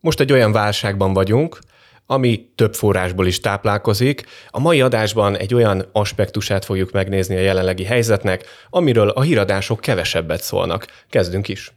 [0.00, 1.58] Most egy olyan válságban vagyunk,
[2.06, 4.26] ami több forrásból is táplálkozik.
[4.48, 10.42] A mai adásban egy olyan aspektusát fogjuk megnézni a jelenlegi helyzetnek, amiről a híradások kevesebbet
[10.42, 10.86] szólnak.
[11.10, 11.72] Kezdünk is.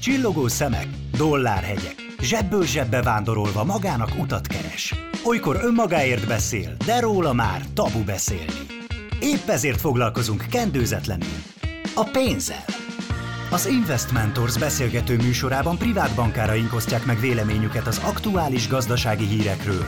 [0.00, 0.86] Csillogó szemek,
[1.16, 4.94] dollárhegyek, zsebből zsebbe vándorolva magának utat keres.
[5.24, 8.66] Olykor önmagáért beszél, de róla már tabu beszélni.
[9.20, 11.42] Épp ezért foglalkozunk kendőzetlenül.
[11.94, 12.64] A pénzzel.
[13.50, 19.84] Az Investmentors beszélgető műsorában privát bankáraink osztják meg véleményüket az aktuális gazdasági hírekről,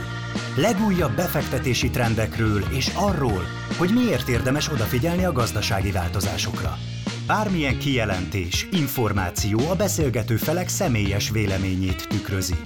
[0.56, 3.42] legújabb befektetési trendekről és arról,
[3.78, 6.78] hogy miért érdemes odafigyelni a gazdasági változásokra.
[7.26, 12.56] Bármilyen kijelentés, információ a beszélgető felek személyes véleményét tükrözi,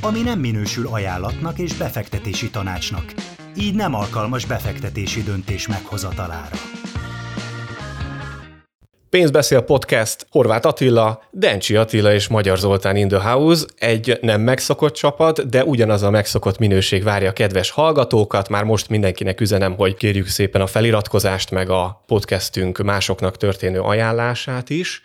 [0.00, 3.14] ami nem minősül ajánlatnak és befektetési tanácsnak,
[3.56, 6.56] így nem alkalmas befektetési döntés meghozatalára.
[9.10, 14.94] Pénzbeszél podcast, Horváth Attila, Dencsi Attila és Magyar Zoltán in the house, egy nem megszokott
[14.94, 18.48] csapat, de ugyanaz a megszokott minőség várja a kedves hallgatókat.
[18.48, 24.70] Már most mindenkinek üzenem, hogy kérjük szépen a feliratkozást, meg a podcastünk másoknak történő ajánlását
[24.70, 25.00] is.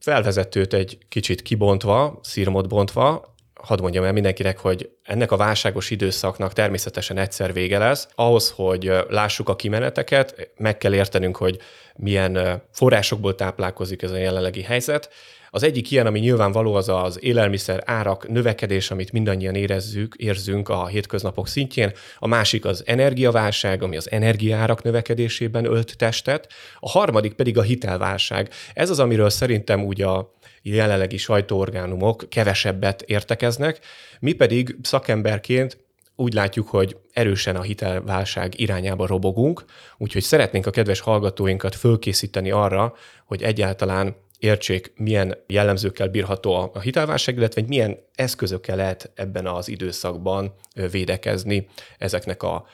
[0.00, 6.52] Felvezetőt egy kicsit kibontva, szírmot bontva, hadd mondjam el mindenkinek, hogy ennek a válságos időszaknak
[6.52, 8.08] természetesen egyszer vége lesz.
[8.14, 11.58] Ahhoz, hogy lássuk a kimeneteket, meg kell értenünk, hogy
[11.96, 15.10] milyen forrásokból táplálkozik ez a jelenlegi helyzet.
[15.50, 20.86] Az egyik ilyen, ami nyilvánvaló, az az élelmiszer árak növekedés, amit mindannyian érezzük, érzünk a
[20.86, 21.92] hétköznapok szintjén.
[22.18, 26.52] A másik az energiaválság, ami az energiaárak növekedésében ölt testet.
[26.78, 28.50] A harmadik pedig a hitelválság.
[28.74, 33.78] Ez az, amiről szerintem úgy a jelenlegi sajtóorgánumok kevesebbet értekeznek,
[34.20, 35.86] mi pedig szakemberként
[36.20, 39.64] úgy látjuk, hogy erősen a hitelválság irányába robogunk,
[39.98, 47.36] úgyhogy szeretnénk a kedves hallgatóinkat fölkészíteni arra, hogy egyáltalán értsék, milyen jellemzőkkel bírható a hitelválság,
[47.36, 50.54] illetve hogy milyen eszközökkel lehet ebben az időszakban
[50.90, 52.66] védekezni ezeknek a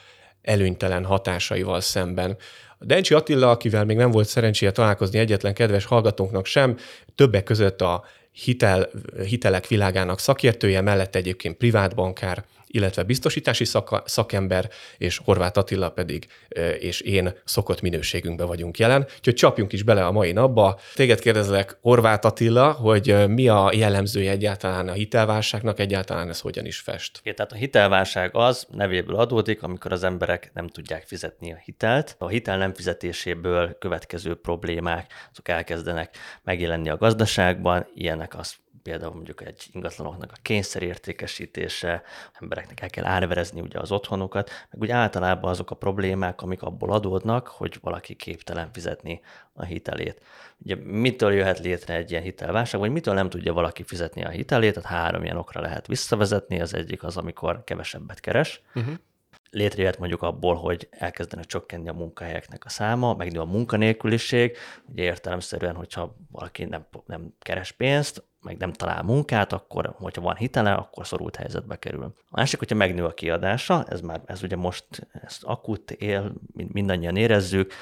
[0.42, 2.36] előnytelen hatásaival szemben.
[2.78, 6.76] Dencsi Attila, akivel még nem volt szerencséje találkozni egyetlen kedves hallgatónknak sem,
[7.14, 8.88] többek között a hitel,
[9.24, 13.64] hitelek világának szakértője, mellett egyébként privátbankár, illetve biztosítási
[14.04, 16.26] szakember, és Horváth Attila pedig
[16.78, 19.06] és én szokott minőségünkben vagyunk jelen.
[19.16, 20.78] Úgyhogy csapjunk is bele a mai napba.
[20.94, 26.78] Téged kérdezlek, Horváth Attila, hogy mi a jellemzője egyáltalán a hitelválságnak, egyáltalán ez hogyan is
[26.78, 27.20] fest?
[27.22, 32.14] É, tehát a hitelválság az nevéből adódik, amikor az emberek nem tudják fizetni a hitelt.
[32.18, 38.54] A hitel nem fizetéséből következő problémák, azok elkezdenek megjelenni a gazdaságban, ilyenek az
[38.84, 42.02] például mondjuk egy ingatlanoknak a kényszerértékesítése,
[42.40, 46.92] embereknek el kell árverezni ugye az otthonukat, meg úgy általában azok a problémák, amik abból
[46.92, 49.20] adódnak, hogy valaki képtelen fizetni
[49.52, 50.20] a hitelét.
[50.58, 54.74] Ugye mitől jöhet létre egy ilyen hitelválság, vagy mitől nem tudja valaki fizetni a hitelét,
[54.74, 58.94] tehát három ilyen okra lehet visszavezetni, az egyik az, amikor kevesebbet keres, uh-huh.
[59.50, 64.56] Létrejöhet mondjuk abból, hogy elkezdenek csökkenni a munkahelyeknek a száma, megnő a munkanélküliség,
[64.86, 70.36] ugye értelemszerűen, hogyha valaki nem, nem keres pénzt, meg nem talál munkát, akkor, hogyha van
[70.36, 72.02] hitele, akkor szorult helyzetbe kerül.
[72.04, 77.16] A másik, hogyha megnő a kiadása, ez már, ez ugye most ez akut él, mindannyian
[77.16, 77.72] érezzük,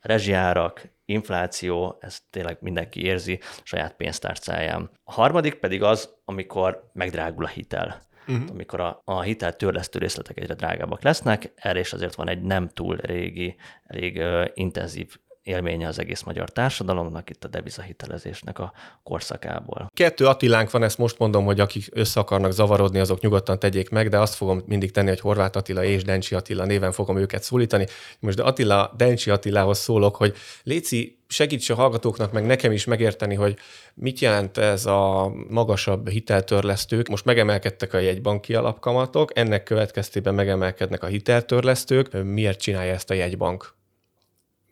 [0.00, 4.90] rezsiárak, infláció, ezt tényleg mindenki érzi saját pénztárcáján.
[5.04, 8.50] A harmadik pedig az, amikor megdrágul a hitel uh-huh.
[8.50, 12.68] amikor a, a hitel törlesztő részletek egyre drágábbak lesznek, erre is azért van egy nem
[12.68, 15.16] túl régi, elég uh, intenzív
[15.48, 18.72] élménye az egész magyar társadalomnak, itt a devizahitelezésnek a
[19.02, 19.90] korszakából.
[19.94, 24.08] Kettő Attilánk van, ezt most mondom, hogy akik össze akarnak zavarodni, azok nyugodtan tegyék meg,
[24.08, 27.86] de azt fogom mindig tenni, hogy Horváth Attila és Dencsi Attila néven fogom őket szólítani.
[28.20, 33.34] Most de Attila, Dencsi Attilához szólok, hogy Léci, segíts a hallgatóknak meg nekem is megérteni,
[33.34, 33.56] hogy
[33.94, 37.08] mit jelent ez a magasabb hiteltörlesztők.
[37.08, 42.22] Most megemelkedtek a jegybanki alapkamatok, ennek következtében megemelkednek a hiteltörlesztők.
[42.24, 43.76] Miért csinálja ezt a jegybank?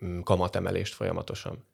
[0.04, 1.64] Mm, kamatemelést folyamatosan.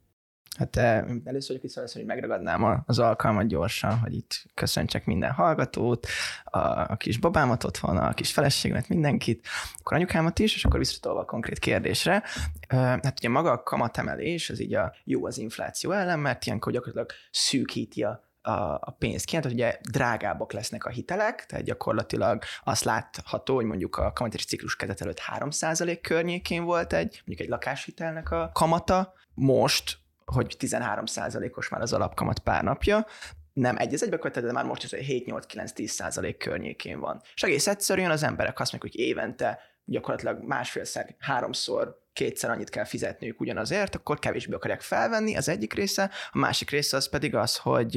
[0.56, 0.76] Hát
[1.24, 6.06] először hogy vissza hogy megragadnám az alkalmat gyorsan, hogy itt köszöntsek minden hallgatót,
[6.44, 9.46] a, a kis babámat otthon, a kis feleségemet, mindenkit,
[9.78, 12.22] akkor anyukámat is, és akkor visszatolva a konkrét kérdésre.
[12.68, 17.10] Hát ugye maga a kamatemelés, az így a jó az infláció ellen, mert ilyenkor gyakorlatilag
[17.30, 22.84] szűkíti a a, a pénzt ki, tehát ugye drágábbak lesznek a hitelek, tehát gyakorlatilag azt
[22.84, 28.30] látható, hogy mondjuk a kamatási ciklus kezdet előtt 3% környékén volt egy, mondjuk egy lakáshitelnek
[28.30, 33.06] a kamata, most, hogy 13%-os már az alapkamat pár napja,
[33.52, 37.20] nem egy az egybe kötött, de már most is 7-8-9-10 százalék környékén van.
[37.34, 42.84] És egész egyszerűen az emberek azt mondják, hogy évente gyakorlatilag másfélszer, háromszor kétszer annyit kell
[42.84, 47.56] fizetniük ugyanazért, akkor kevésbé akarják felvenni, az egyik része, a másik része az pedig az,
[47.56, 47.92] hogy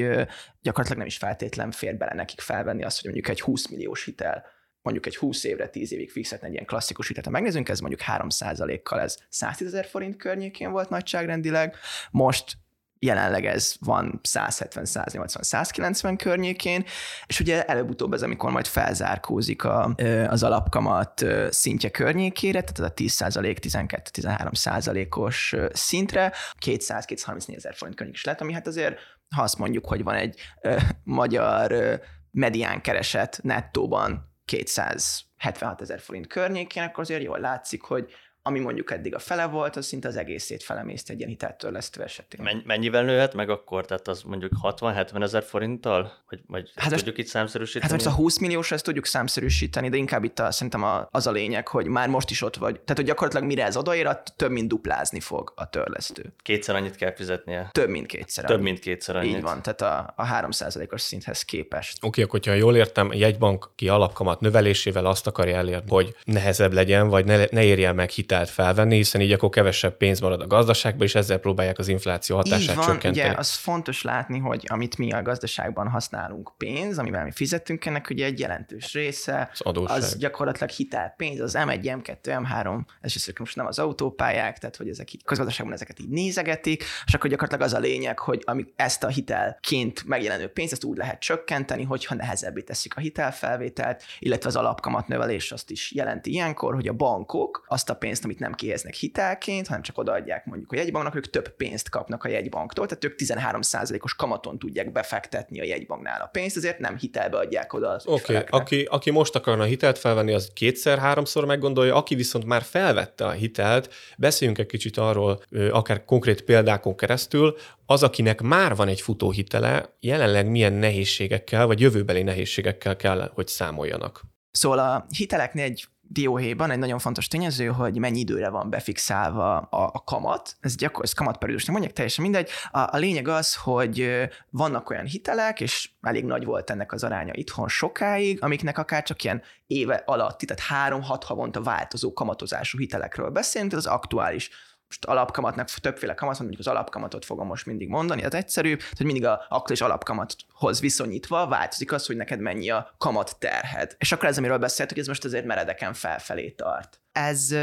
[0.62, 4.46] gyakorlatilag nem is feltétlen fér bele nekik felvenni azt, hogy mondjuk egy 20 milliós hitel
[4.82, 7.26] mondjuk egy 20 évre, 10 évig fixetni egy ilyen klasszikus hitelt.
[7.26, 11.76] Ha megnézzünk, ez mondjuk 3%-kal, ez 110 ezer forint környékén volt nagyságrendileg,
[12.12, 12.58] most
[13.00, 16.86] jelenleg ez van 170, 180, 190 környékén,
[17.26, 19.96] és ugye előbb-utóbb ez, amikor majd felzárkózik a,
[20.28, 26.34] az alapkamat szintje környékére, tehát a 10% 12-13 százalékos szintre,
[26.66, 29.00] 200-234 ezer forint környék is lehet, ami hát azért,
[29.36, 31.96] ha azt mondjuk, hogy van egy ö, magyar ö,
[32.32, 38.12] medián kereset nettóban 276 ezer forint környékén, akkor azért jól látszik, hogy
[38.48, 42.64] ami mondjuk eddig a fele volt, az szinte az egészét felemészt egy ilyen hiteltörlesztő esetén.
[42.66, 43.86] Mennyivel nőhet meg akkor?
[43.86, 46.14] Tehát az mondjuk 60-70 ezer forinttal?
[46.30, 47.92] Vagy, vagy hát tudjuk itt számszerűsíteni?
[47.92, 51.28] Hát most a 20 milliós ezt tudjuk számszerűsíteni, de inkább itt a, szerintem a, az
[51.28, 52.74] a lényeg, hogy már most is ott vagy.
[52.74, 56.34] Tehát, hogy gyakorlatilag mire ez odaér, több mint duplázni fog a törlesztő.
[56.42, 57.70] Kétszer annyit kell fizetnie?
[57.72, 59.36] Több mint kétszer Több mint kétszer annyit.
[59.36, 61.98] Így van, tehát a, a 3%-os szinthez képest.
[61.98, 66.74] Oké, okay, akkor ha jól értem, jegybank ki alapkamat növelésével azt akarja elérni, hogy nehezebb
[66.74, 70.48] legyen, vagy ne, ne érjen meg hitelt felvenni, hiszen így akkor kevesebb pénz marad a
[70.48, 73.28] gazdaságban, és ezzel próbálják az infláció hatását így van, csökkenteni.
[73.30, 78.10] Ugye az fontos látni, hogy amit mi a gazdaságban használunk pénz, amivel mi fizetünk ennek,
[78.10, 79.98] ugye egy jelentős része, az, adósság.
[79.98, 84.90] az gyakorlatilag hitelpénz, az M1, M2, M3, ez is most nem az autópályák, tehát hogy
[84.90, 89.04] ezek így közgazdaságban ezeket így nézegetik, és akkor gyakorlatilag az a lényeg, hogy ami ezt
[89.04, 94.56] a hitelként megjelenő pénzt, ezt úgy lehet csökkenteni, hogyha nehezebbé teszik a hitelfelvételt, illetve az
[94.56, 98.94] alapkamat növelés azt is jelenti ilyenkor, hogy a bankok azt a pénzt, amit nem kihelyeznek
[98.94, 103.14] hitelként, hanem csak odaadják mondjuk a jegybanknak, ők több pénzt kapnak a jegybanktól, tehát ők
[103.18, 108.38] 13%-os kamaton tudják befektetni a jegybanknál a pénzt, ezért nem hitelbe adják oda az Oké,
[108.38, 108.46] okay.
[108.50, 113.94] aki, aki most akarna hitelt felvenni, az kétszer-háromszor meggondolja, aki viszont már felvette a hitelt,
[114.18, 115.42] beszéljünk egy kicsit arról,
[115.72, 117.56] akár konkrét példákon keresztül,
[117.86, 124.22] az, akinek már van egy futóhitele, jelenleg milyen nehézségekkel, vagy jövőbeli nehézségekkel kell, hogy számoljanak.
[124.52, 129.90] Szóval a hiteleknél egy dióhéjban egy nagyon fontos tényező, hogy mennyi időre van befixálva a,
[129.94, 130.56] a kamat.
[130.60, 132.50] Ez gyakor, ez kamatperiódusnak mondják, teljesen mindegy.
[132.72, 137.34] A, a lényeg az, hogy vannak olyan hitelek, és elég nagy volt ennek az aránya
[137.34, 143.72] itthon sokáig, amiknek akár csak ilyen éve alatti, tehát három-hat havonta változó kamatozású hitelekről beszélünk,
[143.72, 144.50] tehát az aktuális
[144.88, 149.26] most alapkamatnak többféle kamat mondjuk az alapkamatot fogom most mindig mondani, az egyszerű, hogy mindig
[149.26, 153.96] a aktuális alapkamathoz viszonyítva változik az, hogy neked mennyi a kamat terhed.
[153.98, 157.00] És akkor ez, amiről beszéltük, ez most azért meredeken felfelé tart.
[157.12, 157.56] Ez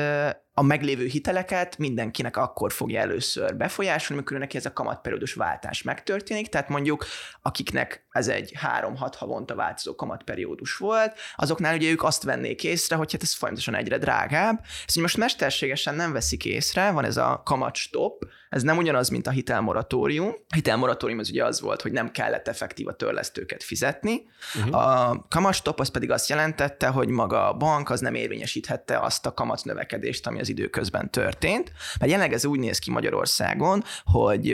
[0.62, 6.48] a meglévő hiteleket mindenkinek akkor fogja először befolyásolni, amikor neki ez a kamatperiódus váltás megtörténik,
[6.48, 7.06] tehát mondjuk
[7.42, 13.12] akiknek ez egy 3-6 havonta változó kamatperiódus volt, azoknál ugye ők azt vennék észre, hogy
[13.12, 14.64] hát ez folyamatosan egyre drágább.
[14.86, 19.30] Ezt most mesterségesen nem veszik észre, van ez a kamatstop, ez nem ugyanaz, mint a
[19.30, 20.28] hitelmoratórium.
[20.28, 24.22] A hitelmoratórium az ugye az volt, hogy nem kellett effektív a törlesztőket fizetni.
[24.54, 24.76] Uh-huh.
[24.76, 29.34] A kamatstop az pedig azt jelentette, hogy maga a bank az nem érvényesíthette azt a
[29.34, 31.72] kamat növekedést, ami az időközben történt.
[31.98, 34.52] Mert jelenleg ez úgy néz ki Magyarországon, hogy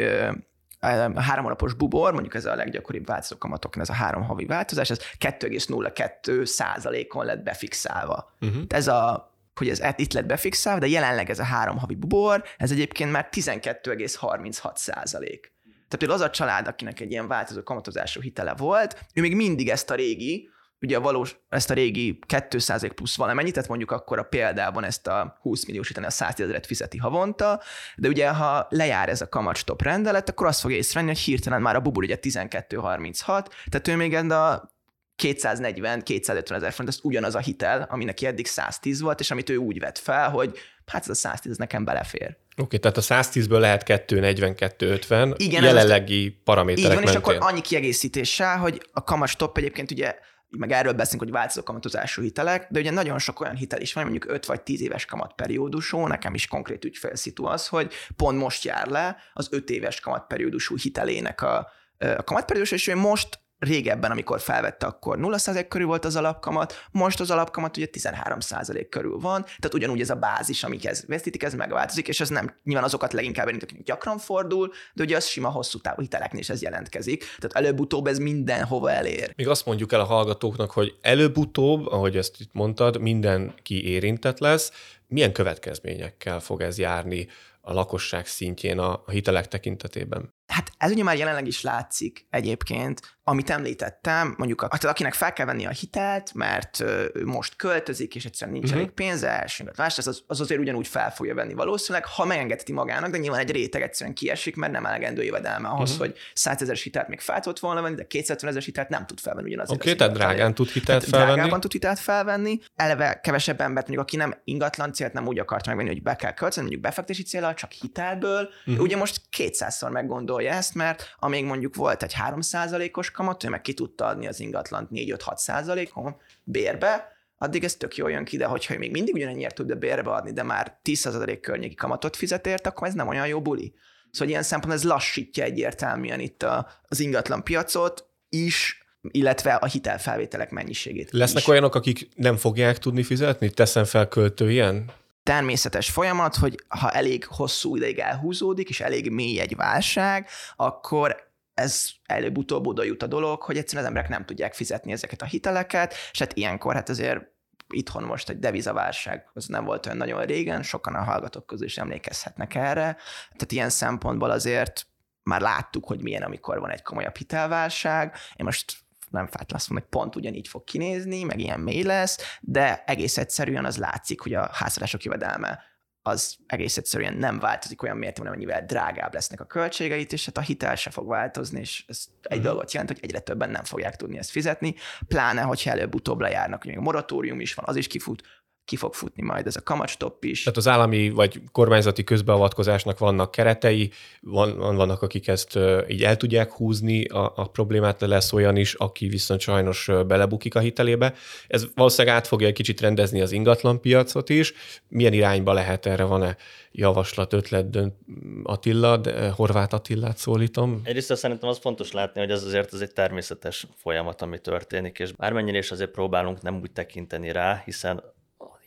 [0.80, 4.90] a három alapos bubor, mondjuk ez a leggyakoribb változó kamatoknál, ez a három havi változás,
[4.90, 8.32] ez 2,02 százalékon lett befixálva.
[8.40, 8.62] Uh-huh.
[8.68, 12.70] Ez a hogy ez itt lett befixálva, de jelenleg ez a három havi bubor, ez
[12.70, 15.52] egyébként már 12,36 százalék.
[15.64, 19.68] Tehát például az a család, akinek egy ilyen változó kamatozású hitele volt, ő még mindig
[19.68, 24.18] ezt a régi, ugye a valós, ezt a régi 200 plusz valamennyit, tehát mondjuk akkor
[24.18, 27.60] a példában ezt a 20 milliós a 110 ezeret fizeti havonta,
[27.96, 31.76] de ugye ha lejár ez a kamatstop rendelet, akkor azt fogja észrevenni, hogy hirtelen már
[31.76, 34.76] a bubur ugye 12,36, tehát ő még a
[35.22, 39.56] 240-250 ezer forint, ez ugyanaz a hitel, ami neki eddig 110 volt, és amit ő
[39.56, 42.36] úgy vett fel, hogy hát ez a 110 nekem belefér.
[42.56, 47.12] Oké, okay, tehát a 110-ből lehet 240-250 Igen, jelenlegi paraméterek Így van, mentén.
[47.12, 50.14] és akkor annyi kiegészítéssel, hogy a kamat stop egyébként ugye
[50.50, 54.02] meg erről beszélünk, hogy változó kamatozású hitelek, de ugye nagyon sok olyan hitel is van,
[54.02, 58.86] mondjuk 5 vagy 10 éves kamatperiódusú, nekem is konkrét ügyfélszitu az, hogy pont most jár
[58.86, 65.18] le az 5 éves kamatperiódusú hitelének a, a kamatperiódus, és most régebben, amikor felvette, akkor
[65.20, 70.10] 0% körül volt az alapkamat, most az alapkamat ugye 13% körül van, tehát ugyanúgy ez
[70.10, 74.18] a bázis, amikhez vesztítik, ez megváltozik, és ez nem nyilván azokat leginkább érint, akik gyakran
[74.18, 77.24] fordul, de ugye az sima hosszú távú hiteleknél is ez jelentkezik.
[77.38, 79.32] Tehát előbb-utóbb ez mindenhova elér.
[79.36, 84.72] Még azt mondjuk el a hallgatóknak, hogy előbb-utóbb, ahogy ezt itt mondtad, mindenki érintett lesz,
[85.06, 87.28] milyen következményekkel fog ez járni
[87.68, 90.34] a lakosság szintjén a, a hitelek tekintetében?
[90.46, 93.17] Hát ez ugye már jelenleg is látszik egyébként.
[93.28, 96.84] Amit említettem, mondjuk tehát akinek fel kell venni a hitelt, mert
[97.24, 98.82] most költözik, és egyszerűen nincs uh-huh.
[98.82, 103.10] elég pénze, elsőnket más, az, az azért ugyanúgy fel fogja venni valószínűleg, ha megengedheti magának,
[103.10, 106.06] de nyilván egy réteg egyszerűen kiesik, mert nem elegendő jövedelme ahhoz, uh-huh.
[106.06, 109.20] hogy 100 ezer hitelt még fel tudott volna venni, de 250 ezer hitelt nem tud
[109.20, 109.70] felvenni ugyanaz.
[109.70, 111.32] Oké, okay, tehát drágán tud hitelt tehát felvenni.
[111.32, 112.58] Drágában tud hitelt felvenni.
[112.76, 116.32] Eleve kevesebb embert, mondjuk aki nem ingatlan célt nem úgy akart megvenni, hogy be kell
[116.32, 118.48] költeni, mondjuk befektetési célral, csak hitelből.
[118.66, 118.82] Uh-huh.
[118.82, 123.74] Ugye most 200-szor meggondolja ezt, mert amíg mondjuk volt egy 3%-os kamat, ő meg ki
[123.74, 128.78] tudta adni az ingatlant 4-5-6 százalékon bérbe, addig ez tök jól jön ki, de hogyha
[128.78, 132.94] még mindig ugyanennyire tud bérbe adni, de már 10% környéki kamatot fizet ért, akkor ez
[132.94, 133.74] nem olyan jó buli.
[134.10, 140.50] Szóval ilyen szempont ez lassítja egyértelműen itt a, az ingatlan piacot is, illetve a hitelfelvételek
[140.50, 141.10] mennyiségét.
[141.12, 141.48] Lesznek is.
[141.48, 143.50] olyanok, akik nem fogják tudni fizetni?
[143.50, 144.90] Teszem fel költő ilyen?
[145.22, 151.27] természetes folyamat, hogy ha elég hosszú ideig elhúzódik, és elég mély egy válság, akkor
[151.58, 155.26] ez előbb-utóbb oda jut a dolog, hogy egyszerűen az emberek nem tudják fizetni ezeket a
[155.26, 157.36] hiteleket, és hát ilyenkor hát azért
[157.68, 161.78] itthon most egy devizaválság, az nem volt olyan nagyon régen, sokan a hallgatók közül is
[161.78, 162.96] emlékezhetnek erre,
[163.28, 164.86] tehát ilyen szempontból azért
[165.22, 168.14] már láttuk, hogy milyen, amikor van egy komolyabb hitelválság.
[168.36, 168.76] Én most
[169.10, 173.76] nem mondom, hogy pont ugyanígy fog kinézni, meg ilyen mély lesz, de egész egyszerűen az
[173.76, 175.67] látszik, hogy a háztartások jövedelme
[176.08, 180.40] az egész egyszerűen nem változik olyan mértékben, amennyivel drágább lesznek a költségeit, és hát a
[180.40, 182.44] hitel se fog változni, és ez egy uh-huh.
[182.44, 184.74] dolgot jelent, hogy egyre többen nem fogják tudni ezt fizetni,
[185.08, 188.22] pláne, hogyha előbb-utóbb lejárnak, hogy még a moratórium is van, az is kifut,
[188.68, 190.42] ki fog futni majd ez a kamatstopp is.
[190.42, 195.58] Tehát az állami vagy kormányzati közbeavatkozásnak vannak keretei, van, vannak, akik ezt
[195.88, 200.54] így el tudják húzni a, a problémát, de lesz olyan is, aki viszont sajnos belebukik
[200.54, 201.14] a hitelébe.
[201.46, 204.52] Ez valószínűleg át fogja egy kicsit rendezni az ingatlan piacot is.
[204.88, 206.36] Milyen irányba lehet erre, van-e
[206.72, 207.94] javaslat, ötlet, dönt
[208.42, 210.80] Attila, de Horváth Attilát szólítom?
[210.84, 215.12] Egyrészt szerintem az fontos látni, hogy ez azért ez egy természetes folyamat, ami történik, és
[215.12, 218.02] bármennyire is azért próbálunk nem úgy tekinteni rá, hiszen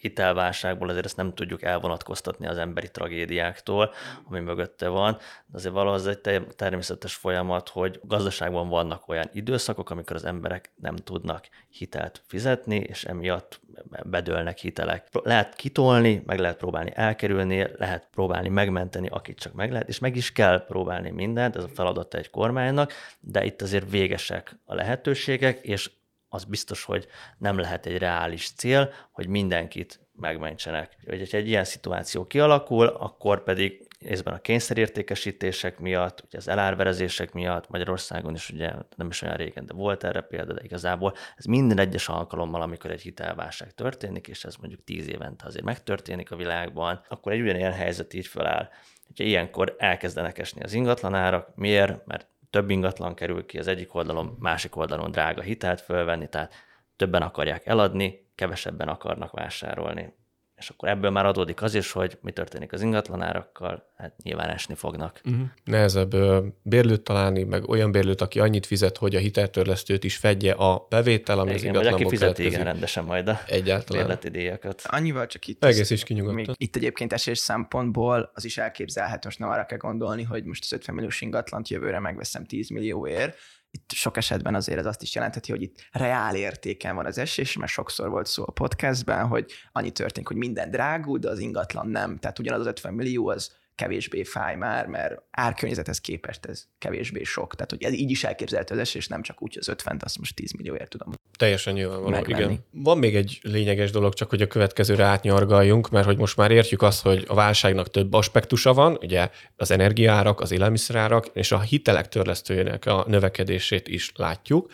[0.01, 3.93] hitelválságból azért ezt nem tudjuk elvonatkoztatni az emberi tragédiáktól,
[4.23, 5.17] ami mögötte van.
[5.45, 10.95] De azért valahogy egy természetes folyamat, hogy gazdaságban vannak olyan időszakok, amikor az emberek nem
[10.95, 13.59] tudnak hitelt fizetni, és emiatt
[14.03, 15.07] bedőlnek hitelek.
[15.23, 20.15] Lehet kitolni, meg lehet próbálni elkerülni, lehet próbálni megmenteni, akit csak meg lehet, és meg
[20.15, 25.59] is kell próbálni mindent, ez a feladata egy kormánynak, de itt azért végesek a lehetőségek,
[25.59, 25.91] és
[26.33, 27.07] az biztos, hogy
[27.37, 30.97] nem lehet egy reális cél, hogy mindenkit megmentsenek.
[31.05, 37.69] Hogy egy ilyen szituáció kialakul, akkor pedig részben a kényszerértékesítések miatt, ugye az elárverezések miatt,
[37.69, 41.79] Magyarországon is ugye nem is olyan régen, de volt erre példa, de igazából ez minden
[41.79, 47.01] egyes alkalommal, amikor egy hitelválság történik, és ez mondjuk tíz évente azért megtörténik a világban,
[47.09, 48.69] akkor egy ugyanilyen helyzet így feláll.
[49.07, 52.05] Hogyha ilyenkor elkezdenek esni az ingatlanárak, miért?
[52.05, 56.53] Mert több ingatlan kerül ki az egyik oldalon, másik oldalon drága hitelt fölvenni, tehát
[56.95, 60.19] többen akarják eladni, kevesebben akarnak vásárolni
[60.61, 64.75] és akkor ebből már adódik az is, hogy mi történik az ingatlanárakkal, hát nyilván esni
[64.75, 65.21] fognak.
[65.25, 65.41] Uh-huh.
[65.63, 66.15] Nehezebb
[66.61, 71.39] bérlőt találni, meg olyan bérlőt, aki annyit fizet, hogy a hiteltörlesztőt is fedje a bevétel,
[71.39, 74.03] ami igen, az ingatlanból aki fizeti igen rendesen majd a Egyáltalán.
[74.03, 74.81] bérleti díjakat.
[74.85, 75.63] Annyival csak itt.
[75.63, 76.55] Egész is kinyugodott.
[76.57, 80.73] Itt egyébként esés szempontból az is elképzelhető, most nem arra kell gondolni, hogy most az
[80.73, 83.37] 50 milliós ingatlant jövőre megveszem 10 millióért,
[83.71, 87.57] itt sok esetben azért ez azt is jelentheti, hogy itt reál értéken van az esés,
[87.57, 91.87] mert sokszor volt szó a podcastben, hogy annyi történik, hogy minden drágul, de az ingatlan
[91.87, 92.17] nem.
[92.17, 97.55] Tehát ugyanaz az 50 millió az kevésbé fáj már, mert árkörnyezethez képest ez kevésbé sok.
[97.55, 100.35] Tehát, hogy ez így is elképzelhető az esés, nem csak úgy, az 50 azt most
[100.35, 101.13] 10 millióért tudom.
[101.37, 102.65] Teljesen nyilvánvaló, igen.
[102.71, 106.81] Van még egy lényeges dolog, csak hogy a következőre átnyargaljunk, mert hogy most már értjük
[106.81, 112.07] azt, hogy a válságnak több aspektusa van, ugye az energiárak, az élelmiszerárak és a hitelek
[112.07, 114.71] törlesztőjének a növekedését is látjuk.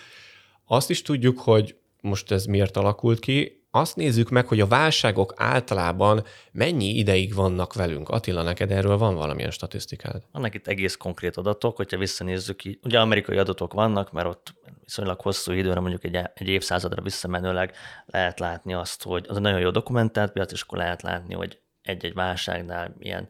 [0.66, 5.34] Azt is tudjuk, hogy most ez miért alakult ki, azt nézzük meg, hogy a válságok
[5.36, 8.10] általában mennyi ideig vannak velünk.
[8.10, 10.22] Attila, neked erről van valamilyen statisztikád?
[10.32, 15.52] Vannak itt egész konkrét adatok, hogyha visszanézzük, ugye amerikai adatok vannak, mert ott viszonylag hosszú
[15.52, 17.74] időre, mondjuk egy, egy évszázadra visszamenőleg
[18.06, 21.60] lehet látni azt, hogy az egy nagyon jó dokumentált piac, és akkor lehet látni, hogy
[21.82, 23.30] egy-egy válságnál milyen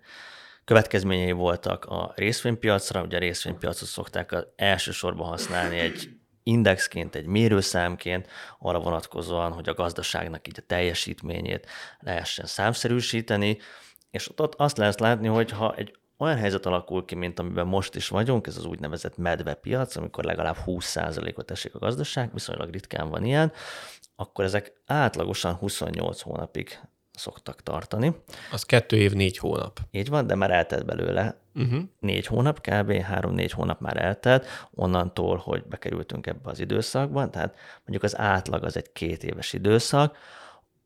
[0.65, 3.03] következményei voltak a részvénypiacra.
[3.03, 6.16] Ugye a részvénypiacot szokták elsősorban használni egy
[6.47, 8.27] indexként, egy mérőszámként,
[8.59, 11.67] arra vonatkozóan, hogy a gazdaságnak így a teljesítményét
[11.99, 13.57] lehessen számszerűsíteni,
[14.11, 17.95] és ott azt lehet látni, hogy ha egy olyan helyzet alakul ki, mint amiben most
[17.95, 23.25] is vagyunk, ez az úgynevezett medvepiac, amikor legalább 20%-ot esik a gazdaság, viszonylag ritkán van
[23.25, 23.51] ilyen,
[24.15, 26.79] akkor ezek átlagosan 28 hónapig
[27.17, 28.15] szoktak tartani.
[28.51, 29.79] Az kettő év, négy hónap.
[29.91, 31.37] Így van, de már eltelt belőle.
[31.55, 31.81] Uh-huh.
[31.99, 32.91] Négy hónap, kb.
[32.91, 38.77] három-négy hónap már eltelt, onnantól, hogy bekerültünk ebbe az időszakban, tehát mondjuk az átlag az
[38.77, 40.17] egy két éves időszak,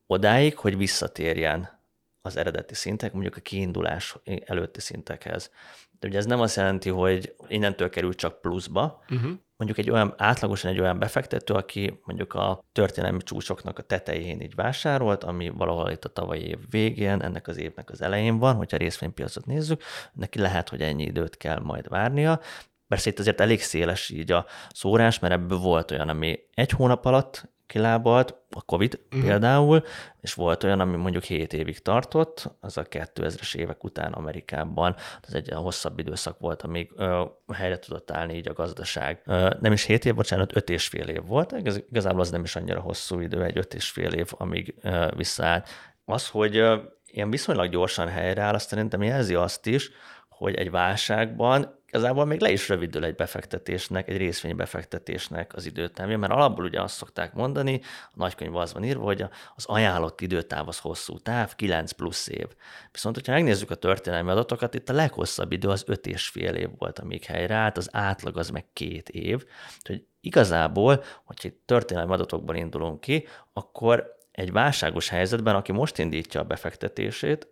[0.08, 1.80] odáig, hogy visszatérjen
[2.22, 5.52] az eredeti szintek, mondjuk a kiindulás előtti szintekhez.
[6.00, 9.32] De ugye ez nem azt jelenti, hogy innentől kerül csak pluszba, uh-huh.
[9.62, 14.56] Mondjuk egy olyan, átlagosan egy olyan befektető, aki mondjuk a történelmi csúcsoknak a tetején így
[14.56, 18.78] vásárolt, ami valahol itt a tavalyi év végén, ennek az évnek az elején van, hogyha
[18.78, 22.40] részvénypiacot nézzük, neki lehet, hogy ennyi időt kell majd várnia,
[22.88, 27.06] Persze itt azért elég széles így a szórás, mert ebből volt olyan, ami egy hónap
[27.06, 29.22] alatt kilábalt, a Covid mm.
[29.22, 29.84] például,
[30.22, 35.34] és volt olyan, ami mondjuk 7 évig tartott, az a 2000-es évek után Amerikában, az
[35.34, 37.24] egy hosszabb időszak volt, amíg ö,
[37.54, 39.22] helyre tudott állni így a gazdaság.
[39.26, 41.52] Ö, nem is 7 év, bocsánat, 5 és fél év volt,
[41.90, 45.70] igazából az nem is annyira hosszú idő, egy 5 és fél év, amíg ö, visszaállt.
[46.06, 49.92] Az, hogy ö, ilyen viszonylag gyorsan helyreáll, azt szerintem jelzi azt is,
[50.30, 56.34] hogy egy válságban igazából még le is rövidül egy befektetésnek, egy részvénybefektetésnek az időtávja, mert
[56.34, 60.80] alapból ugye azt szokták mondani, a nagykönyvben az van írva, hogy az ajánlott időtáv az
[60.80, 62.48] hosszú táv, 9 plusz év.
[62.92, 66.70] Viszont, hogyha megnézzük a történelmi adatokat, itt a leghosszabb idő az 5 és fél év
[66.78, 69.46] volt, amíg helyreállt, az átlag az meg két év.
[69.78, 76.44] Úgyhogy igazából, hogyha történelmi adatokból indulunk ki, akkor egy válságos helyzetben, aki most indítja a
[76.44, 77.48] befektetését,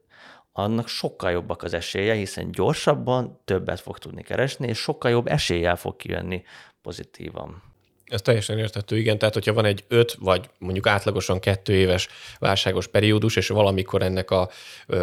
[0.63, 5.75] annak sokkal jobbak az esélye, hiszen gyorsabban többet fog tudni keresni, és sokkal jobb eséllyel
[5.75, 6.43] fog kijönni
[6.81, 7.68] pozitívan.
[8.09, 9.17] Ez teljesen értető, igen.
[9.17, 12.07] Tehát, hogyha van egy öt, vagy mondjuk átlagosan kettő éves
[12.39, 14.49] válságos periódus, és valamikor ennek a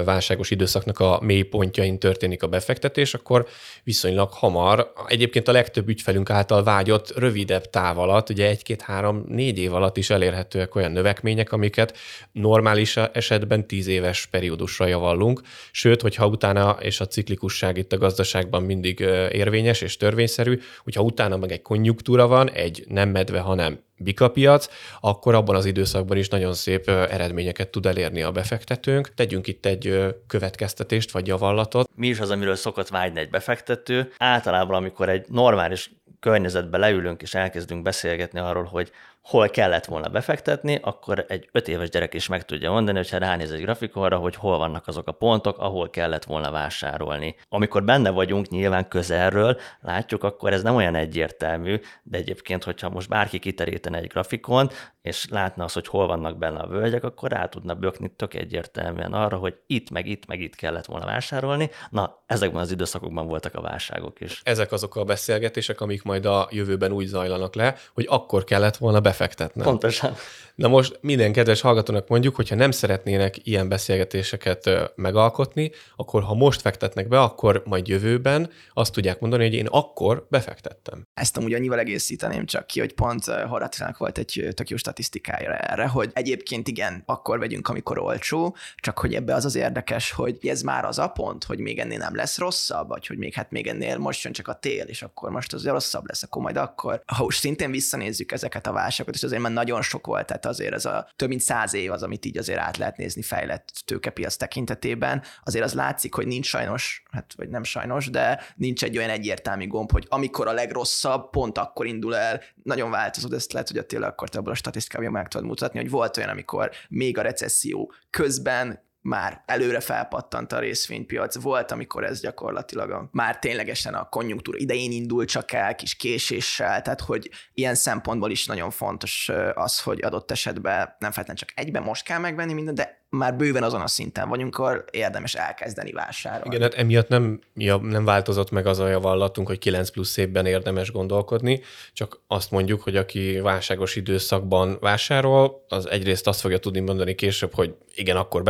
[0.04, 3.46] válságos időszaknak a mélypontjain történik a befektetés, akkor
[3.84, 9.74] viszonylag hamar, egyébként a legtöbb ügyfelünk által vágyott rövidebb táv alatt, ugye egy-két-három, négy év
[9.74, 11.96] alatt is elérhetőek olyan növekmények, amiket
[12.32, 15.40] normális esetben tíz éves periódusra javallunk.
[15.70, 21.36] Sőt, hogyha utána, és a ciklikusság itt a gazdaságban mindig érvényes és törvényszerű, hogyha utána
[21.36, 24.68] meg egy konjunktúra van, egy nem medve, hanem bikapiac,
[25.00, 29.14] akkor abban az időszakban is nagyon szép eredményeket tud elérni a befektetőnk.
[29.14, 31.88] Tegyünk itt egy következtetést vagy javallatot.
[31.94, 34.12] Mi is az, amiről szokott vágyni egy befektető?
[34.18, 38.90] Általában, amikor egy normális környezetbe leülünk és elkezdünk beszélgetni arról, hogy
[39.26, 43.52] hol kellett volna befektetni, akkor egy öt éves gyerek is meg tudja mondani, hogyha ránéz
[43.52, 47.36] egy grafikonra, hogy hol vannak azok a pontok, ahol kellett volna vásárolni.
[47.48, 53.08] Amikor benne vagyunk nyilván közelről, látjuk, akkor ez nem olyan egyértelmű, de egyébként, hogyha most
[53.08, 54.70] bárki kiterítene egy grafikon,
[55.02, 59.12] és látna az, hogy hol vannak benne a völgyek, akkor rá tudna bökni tök egyértelműen
[59.12, 61.70] arra, hogy itt, meg itt, meg itt kellett volna vásárolni.
[61.90, 64.40] Na, ezekben az időszakokban voltak a válságok is.
[64.44, 69.00] Ezek azok a beszélgetések, amik majd a jövőben úgy zajlanak le, hogy akkor kellett volna
[69.00, 69.15] befektetni.
[69.64, 70.14] Pontosan.
[70.56, 76.60] Na most minden kedves hallgatónak mondjuk, hogyha nem szeretnének ilyen beszélgetéseket megalkotni, akkor ha most
[76.60, 81.06] fektetnek be, akkor majd jövőben azt tudják mondani, hogy én akkor befektettem.
[81.14, 85.86] Ezt amúgy annyival egészíteném csak ki, hogy pont Horatrának volt egy tök jó statisztikája erre,
[85.86, 90.62] hogy egyébként igen, akkor vegyünk, amikor olcsó, csak hogy ebbe az az érdekes, hogy ez
[90.62, 93.66] már az a pont, hogy még ennél nem lesz rosszabb, vagy hogy még hát még
[93.66, 97.02] ennél most jön csak a tél, és akkor most az rosszabb lesz, akkor majd akkor.
[97.06, 98.72] Ha most szintén visszanézzük ezeket a
[99.06, 101.92] válságokat, és azért már nagyon sok volt, tehát azért ez a több mint száz év
[101.92, 106.46] az, amit így azért át lehet nézni fejlett tőkepiac tekintetében, azért az látszik, hogy nincs
[106.46, 111.30] sajnos, hát vagy nem sajnos, de nincs egy olyan egyértelmű gomb, hogy amikor a legrosszabb,
[111.30, 115.10] pont akkor indul el, nagyon változott, ezt lehet, hogy a akkor te abból a statisztikában
[115.10, 120.58] meg tudod mutatni, hogy volt olyan, amikor még a recesszió közben már előre felpattant a
[120.58, 121.42] részvénypiac.
[121.42, 126.82] Volt, amikor ez gyakorlatilag a, már ténylegesen a konjunktúra idején indult csak el, kis késéssel,
[126.82, 131.82] tehát hogy ilyen szempontból is nagyon fontos az, hogy adott esetben nem feltétlenül csak egyben
[131.82, 136.46] most kell megvenni mindent, de már bőven azon a szinten vagyunk, ahol érdemes elkezdeni vásárolni.
[136.46, 140.46] Igen, hát emiatt nem, ja, nem változott meg az a javallatunk, hogy 9 plusz évben
[140.46, 141.60] érdemes gondolkodni,
[141.92, 147.54] csak azt mondjuk, hogy aki válságos időszakban vásárol, az egyrészt azt fogja tudni mondani később,
[147.54, 148.44] hogy igen, akkor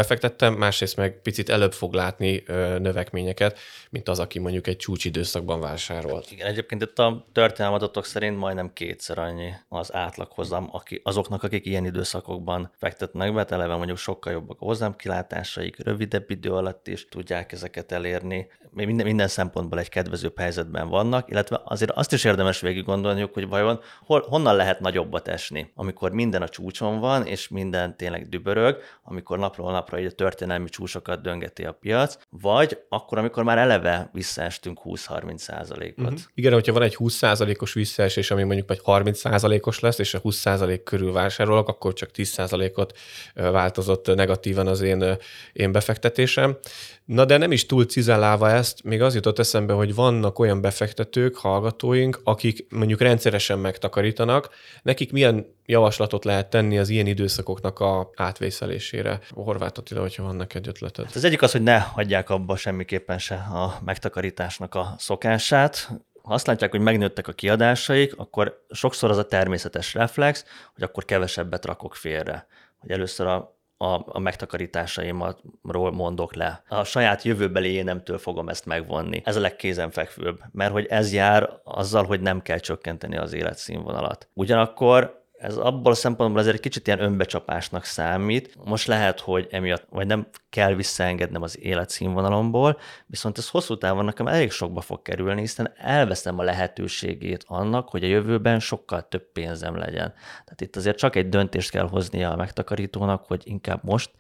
[0.47, 2.43] befektettem, másrészt meg picit előbb fog látni
[2.79, 3.59] növekményeket,
[3.91, 6.31] mint az, aki mondjuk egy csúcsidőszakban vásárolt.
[6.31, 11.67] Igen, egyébként itt a történelmi adatok szerint majdnem kétszer annyi az átlaghozam aki, azoknak, akik
[11.67, 17.53] ilyen időszakokban fektetnek be, eleve mondjuk sokkal jobbak a hozamkilátásaik, rövidebb idő alatt is tudják
[17.53, 18.47] ezeket elérni.
[18.71, 23.35] Még minden, minden szempontból egy kedvezőbb helyzetben vannak, illetve azért azt is érdemes végig gondolniuk,
[23.35, 28.29] hogy vajon hol, honnan lehet nagyobbat esni, amikor minden a csúcson van, és minden tényleg
[28.29, 33.59] dübörög, amikor napról napra egy a történelmi csúcsokat döngeti a piac, vagy akkor, amikor már
[33.59, 36.05] eleve visszaestünk 20-30 százalékot.
[36.05, 36.21] Uh-huh.
[36.35, 40.19] Igen, hogyha van egy 20 százalékos visszaesés, ami mondjuk vagy 30 százalékos lesz, és a
[40.19, 42.99] 20 százalék körül vásárolok, akkor csak 10 százalékot
[43.35, 45.19] változott negatív negatívan az én,
[45.53, 46.59] én befektetésem.
[47.05, 51.37] Na de nem is túl cizellálva ezt, még az jutott eszembe, hogy vannak olyan befektetők,
[51.37, 54.49] hallgatóink, akik mondjuk rendszeresen megtakarítanak,
[54.83, 59.21] nekik milyen javaslatot lehet tenni az ilyen időszakoknak a átvészelésére?
[59.31, 61.05] Horváth Attila, hogyha van neked ötleted.
[61.05, 65.91] Hát az egyik az, hogy ne hagyják abba semmiképpen se a megtakarításnak a szokását.
[66.23, 71.05] Ha azt látják, hogy megnőttek a kiadásaik, akkor sokszor az a természetes reflex, hogy akkor
[71.05, 72.47] kevesebbet rakok félre.
[72.79, 76.63] Hogy először a a, a megtakarításaimról mondok le.
[76.69, 79.23] A saját jövőbeli énemtől fogom ezt megvonni.
[79.25, 84.29] Ez a legkézenfekvőbb, mert hogy ez jár azzal, hogy nem kell csökkenteni az életszínvonalat.
[84.33, 88.57] Ugyanakkor ez abból a szempontból azért egy kicsit ilyen önbecsapásnak számít.
[88.65, 94.27] Most lehet, hogy emiatt, vagy nem kell visszaengednem az életszínvonalomból, viszont ez hosszú távon nekem
[94.27, 99.77] elég sokba fog kerülni, hiszen elveszem a lehetőségét annak, hogy a jövőben sokkal több pénzem
[99.77, 100.13] legyen.
[100.45, 104.11] Tehát itt azért csak egy döntést kell hoznia a megtakarítónak, hogy inkább most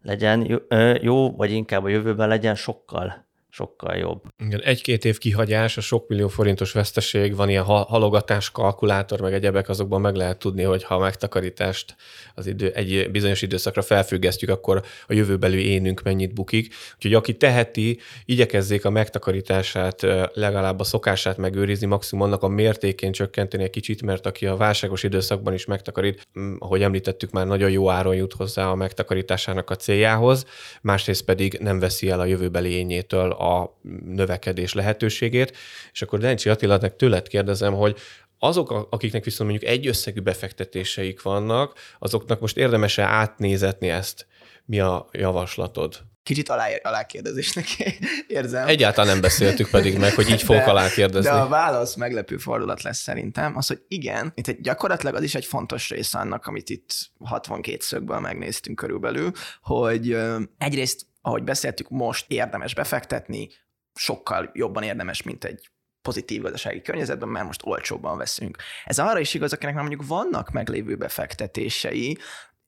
[0.00, 0.62] legyen
[1.00, 3.25] jó, vagy inkább a jövőben legyen sokkal
[3.56, 4.22] sokkal jobb.
[4.38, 9.68] Igen, egy-két év kihagyás, a sok millió forintos veszteség, van ilyen halogatás, kalkulátor, meg egyebek,
[9.68, 11.96] azokban meg lehet tudni, hogy ha a megtakarítást
[12.34, 16.74] az idő, egy bizonyos időszakra felfüggesztjük, akkor a jövőbeli énünk mennyit bukik.
[16.94, 23.62] Úgyhogy aki teheti, igyekezzék a megtakarítását, legalább a szokását megőrizni, maximum annak a mértékén csökkenteni
[23.62, 28.14] egy kicsit, mert aki a válságos időszakban is megtakarít, ahogy említettük, már nagyon jó áron
[28.14, 30.44] jut hozzá a megtakarításának a céljához,
[30.82, 35.56] másrészt pedig nem veszi el a jövőbeli ényétől a növekedés lehetőségét,
[35.92, 37.96] és akkor Dencsi Attilának tőled kérdezem, hogy
[38.38, 44.26] azok, akiknek viszont mondjuk egy összegű befektetéseik vannak, azoknak most érdemes-e átnézetni ezt?
[44.64, 46.04] Mi a javaslatod?
[46.22, 47.66] Kicsit alá, alákérdezésnek
[48.26, 48.68] érzem.
[48.68, 51.30] Egyáltalán nem beszéltük pedig meg, hogy így fogok alákérdezni.
[51.30, 55.34] De a válasz meglepő fordulat lesz szerintem, az, hogy igen, itt egy, gyakorlatilag az is
[55.34, 59.32] egy fontos része annak, amit itt 62 szögből megnéztünk körülbelül,
[59.62, 60.16] hogy
[60.58, 63.48] egyrészt ahogy beszéltük, most érdemes befektetni,
[63.94, 65.70] sokkal jobban érdemes, mint egy
[66.02, 68.56] pozitív gazdasági környezetben, mert most olcsóbban veszünk.
[68.84, 72.18] Ez arra is igaz, akinek már mondjuk vannak meglévő befektetései,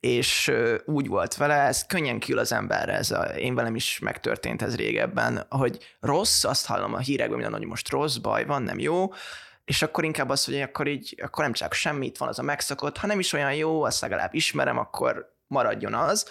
[0.01, 0.53] és
[0.85, 4.77] úgy volt vele, ez könnyen kül az emberre, ez a, én velem is megtörtént ez
[4.77, 9.13] régebben, hogy rossz, azt hallom a hírekben minden, hogy most rossz, baj van, nem jó,
[9.65, 12.97] és akkor inkább az, hogy akkor így, akkor nem csak semmit van az a megszokott,
[12.97, 16.29] ha nem is olyan jó, azt legalább ismerem, akkor maradjon az,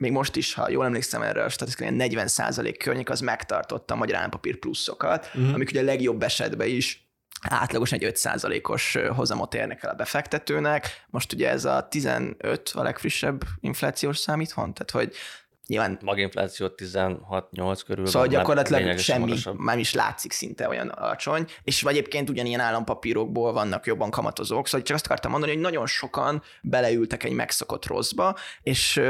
[0.00, 4.16] még most is, ha jól emlékszem erre a statisztikai 40% környék az megtartotta a magyar
[4.16, 5.54] állampapír pluszokat, uh-huh.
[5.54, 7.08] amik ugye a legjobb esetben is
[7.40, 11.04] átlagosan egy 5%-os hozamot érnek el a befektetőnek.
[11.06, 15.16] Most ugye ez a 15 a legfrissebb inflációs számít van, tehát hogy
[15.66, 15.98] nyilván...
[16.02, 18.06] Maginfláció 16-8 körül.
[18.06, 19.58] Szóval gyakorlatilag semmi, magasabb.
[19.58, 24.96] már is látszik szinte olyan alacsony, és egyébként ugyanilyen állampapírokból vannak jobban kamatozók, szóval csak
[24.96, 29.00] azt akartam mondani, hogy nagyon sokan beleültek egy megszokott rosszba, és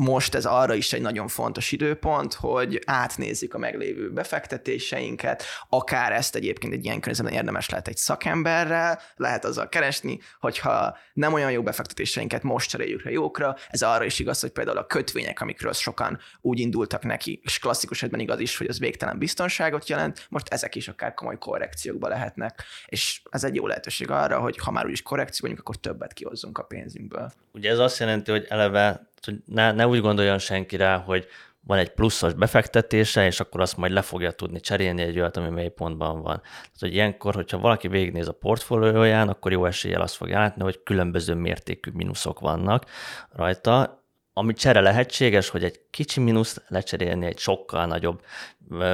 [0.00, 6.34] most ez arra is egy nagyon fontos időpont, hogy átnézzük a meglévő befektetéseinket, akár ezt
[6.34, 11.62] egyébként egy ilyen környezetben érdemes lehet egy szakemberrel, lehet azzal keresni, hogyha nem olyan jó
[11.62, 16.18] befektetéseinket most cseréljük le jókra, ez arra is igaz, hogy például a kötvények, amikről sokan
[16.40, 20.74] úgy indultak neki, és klasszikus esetben igaz is, hogy az végtelen biztonságot jelent, most ezek
[20.74, 25.02] is akár komoly korrekciókba lehetnek, és ez egy jó lehetőség arra, hogy ha már úgyis
[25.02, 27.32] korrekció vagyunk, akkor többet kihozzunk a pénzünkből.
[27.52, 31.26] Ugye ez azt jelenti, hogy eleve ne, ne úgy gondoljon senki rá, hogy
[31.66, 35.48] van egy pluszos befektetése, és akkor azt majd le fogja tudni cserélni egy olyat, ami
[35.48, 36.40] mély pontban van.
[36.40, 40.82] Tehát, hogy ilyenkor, hogyha valaki végignéz a portfólióján, akkor jó eséllyel azt fogja látni, hogy
[40.82, 42.84] különböző mértékű mínuszok vannak
[43.32, 44.04] rajta,
[44.38, 48.22] ami csere lehetséges, hogy egy kicsi mínusz lecserélni egy sokkal nagyobb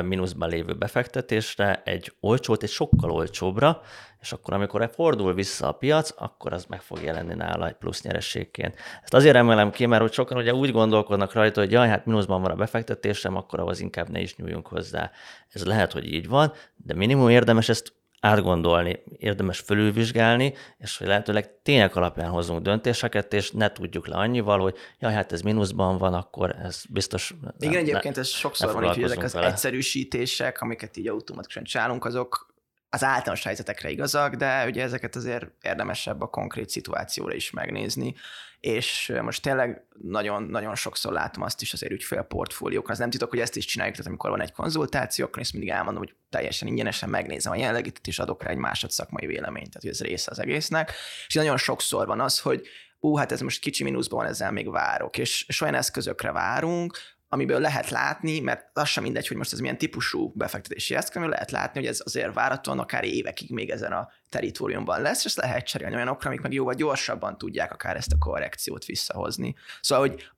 [0.05, 3.81] mínuszban lévő befektetésre, egy olcsót egy sokkal olcsóbbra,
[4.21, 8.03] és akkor amikor fordul vissza a piac, akkor az meg fog jelenni nála egy plusz
[8.03, 8.77] nyerességként.
[9.03, 12.43] Ezt azért emelem ki, mert hogy sokan ugye úgy gondolkodnak rajta, hogy jaj, hát mínuszban
[12.43, 15.11] van a befektetésem, akkor ahhoz inkább ne is nyúljunk hozzá.
[15.49, 21.63] Ez lehet, hogy így van, de minimum érdemes ezt átgondolni, érdemes fölülvizsgálni, és hogy lehetőleg
[21.63, 26.15] tények alapján hozunk döntéseket, és ne tudjuk le annyival, hogy jaj, hát ez mínuszban van,
[26.15, 27.35] akkor ez biztos...
[27.59, 29.47] Igen, ne, egyébként ez sokszor van, hogy ezek az vele.
[29.47, 32.55] egyszerűsítések, amiket így automatikusan csinálunk, azok
[32.89, 38.15] az általános helyzetekre igazak, de ugye ezeket azért érdemesebb a konkrét szituációra is megnézni,
[38.63, 43.57] és most tényleg nagyon-nagyon sokszor látom azt is azért ügyfélportfóliókon, az nem titok, hogy ezt
[43.57, 47.53] is csináljuk, tehát amikor van egy konzultáció, akkor ezt mindig elmondom, hogy teljesen ingyenesen megnézem
[47.53, 50.93] a jelenlegit, és adok rá egy másodszakmai véleményt, tehát hogy ez része az egésznek,
[51.27, 52.67] és nagyon sokszor van az, hogy
[52.99, 56.99] ú, hát ez most kicsi mínuszban van, ezzel még várok, és, és olyan eszközökre várunk,
[57.33, 61.35] amiből lehet látni, mert az sem mindegy, hogy most ez milyen típusú befektetési eszköz, amiből
[61.35, 65.37] lehet látni, hogy ez azért váratóan akár évekig még ezen a teritoriumban lesz, és ezt
[65.37, 69.55] lehet cserélni olyanokra, amik meg jóval gyorsabban tudják akár ezt a korrekciót visszahozni.
[69.81, 70.29] Szóval, hogy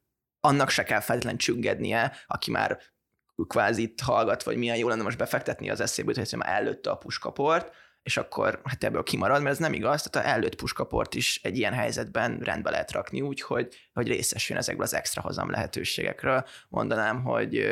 [0.41, 2.79] annak se kell feltétlenül csüggednie, aki már
[3.47, 7.71] kvázi hallgat, vagy milyen jó lenne most befektetni az eszébe, hogy már előtte a puskaport,
[8.05, 11.57] és akkor hát ebből kimarad, mert ez nem igaz, tehát a előtt puskaport is egy
[11.57, 16.45] ilyen helyzetben rendbe lehet rakni úgy, hogy, hogy részesüljön ezekből az extra hozam lehetőségekről.
[16.69, 17.67] Mondanám, hogy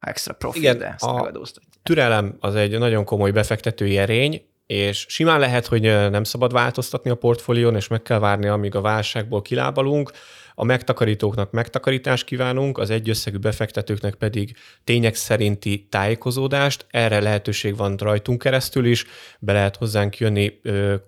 [0.00, 5.40] extra profit, Igen, de ezt a türelem az egy nagyon komoly befektetői erény, és simán
[5.40, 10.10] lehet, hogy nem szabad változtatni a portfólión, és meg kell várni, amíg a válságból kilábalunk,
[10.54, 16.86] a megtakarítóknak megtakarítást kívánunk, az egyösszegű befektetőknek pedig tények szerinti tájékozódást.
[16.90, 19.04] Erre lehetőség van rajtunk keresztül is,
[19.38, 20.60] be lehet hozzánk jönni,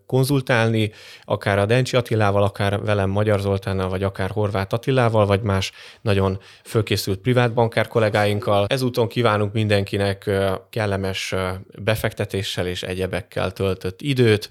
[0.07, 0.93] konzultálni,
[1.25, 6.41] akár a Dencsi Attilával, akár velem Magyar Zoltánnal, vagy akár Horváth Attilával, vagy más nagyon
[6.65, 8.67] fölkészült privátbankár kollégáinkkal.
[8.69, 10.31] Ezúton kívánunk mindenkinek
[10.71, 11.35] kellemes
[11.83, 14.51] befektetéssel és egyebekkel töltött időt,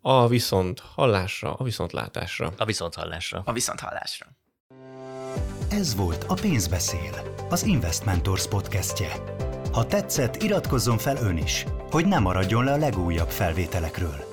[0.00, 2.52] a viszont hallásra, a viszont látásra.
[2.56, 3.42] A viszont hallásra.
[3.44, 4.26] A viszont hallásra.
[5.70, 9.12] Ez volt a Pénzbeszél, az Investmentors podcastje.
[9.72, 14.29] Ha tetszett, iratkozzon fel ön is, hogy ne maradjon le a legújabb felvételekről.